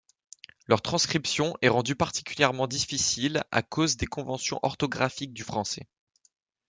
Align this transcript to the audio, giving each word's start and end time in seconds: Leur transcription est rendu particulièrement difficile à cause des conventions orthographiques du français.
Leur 0.65 0.81
transcription 0.81 1.53
est 1.61 1.69
rendu 1.69 1.95
particulièrement 1.95 2.65
difficile 2.65 3.43
à 3.51 3.61
cause 3.61 3.97
des 3.97 4.07
conventions 4.07 4.59
orthographiques 4.63 5.31
du 5.35 5.43
français. 5.43 5.87